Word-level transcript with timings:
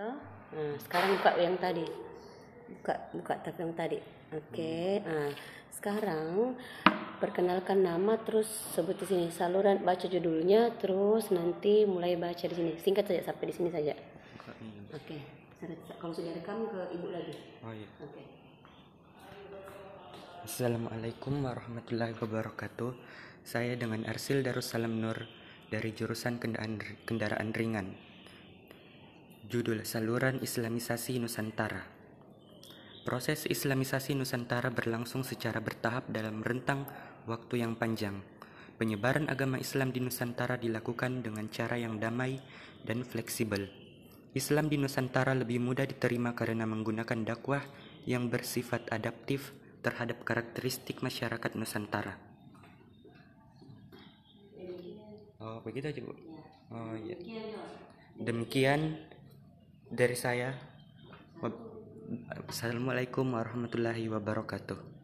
Nah, 0.00 0.74
sekarang 0.80 1.20
buka 1.20 1.30
yang 1.36 1.56
tadi. 1.60 1.84
Buka 2.70 2.94
buka 3.12 3.34
tab 3.44 3.56
yang 3.60 3.72
tadi. 3.76 3.98
Oke. 4.32 5.04
Nah, 5.04 5.30
sekarang 5.74 6.56
perkenalkan 7.20 7.84
nama 7.84 8.16
terus 8.16 8.48
sebut 8.72 8.96
di 8.96 9.06
sini 9.06 9.26
saluran 9.28 9.84
baca 9.84 10.08
judulnya 10.08 10.72
terus 10.80 11.28
nanti 11.28 11.84
mulai 11.84 12.16
baca 12.16 12.44
di 12.48 12.54
sini. 12.56 12.72
Singkat 12.80 13.04
saja 13.12 13.22
sampai 13.28 13.52
di 13.52 13.54
sini 13.54 13.68
saja. 13.68 13.92
Oke. 14.96 15.16
Kalau 16.00 16.16
sudah 16.16 16.32
rekam 16.32 16.64
ke 16.72 16.80
ibu 16.96 17.12
lagi. 17.12 17.36
Oh 17.60 17.74
iya. 17.76 17.88
Oke. 18.00 18.22
Assalamualaikum 20.40 21.44
warahmatullahi 21.44 22.16
wabarakatuh. 22.16 22.96
Saya 23.44 23.76
dengan 23.76 24.08
Arsil 24.08 24.40
Darussalam 24.40 24.96
Nur 24.96 25.28
dari 25.68 25.92
jurusan 25.92 26.40
kendaraan, 26.40 26.80
kendaraan 27.04 27.52
ringan. 27.52 28.09
Judul 29.50 29.82
Saluran 29.82 30.38
Islamisasi 30.38 31.18
Nusantara. 31.18 31.82
Proses 33.02 33.50
Islamisasi 33.50 34.14
Nusantara 34.14 34.70
berlangsung 34.70 35.26
secara 35.26 35.58
bertahap 35.58 36.06
dalam 36.06 36.38
rentang 36.38 36.86
waktu 37.26 37.66
yang 37.66 37.74
panjang. 37.74 38.22
Penyebaran 38.78 39.26
agama 39.26 39.58
Islam 39.58 39.90
di 39.90 39.98
Nusantara 39.98 40.54
dilakukan 40.54 41.26
dengan 41.26 41.50
cara 41.50 41.74
yang 41.82 41.98
damai 41.98 42.38
dan 42.86 43.02
fleksibel. 43.02 43.66
Islam 44.38 44.70
di 44.70 44.78
Nusantara 44.78 45.34
lebih 45.34 45.58
mudah 45.58 45.82
diterima 45.82 46.30
karena 46.38 46.62
menggunakan 46.62 47.18
dakwah 47.26 47.66
yang 48.06 48.30
bersifat 48.30 48.86
adaptif 48.94 49.50
terhadap 49.82 50.22
karakteristik 50.22 51.02
masyarakat 51.02 51.58
Nusantara. 51.58 52.14
Oh, 55.42 55.58
begitu 55.66 55.90
aja, 55.90 55.98
Bu. 56.06 56.14
Oh, 56.70 56.94
iya. 56.94 57.18
Demikian 58.14 59.09
dari 59.90 60.14
saya. 60.14 60.54
Assalamualaikum 62.46 63.26
warahmatullahi 63.34 64.06
wabarakatuh. 64.06 64.99